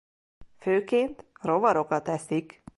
[0.59, 2.63] Főként rovarokat eszik.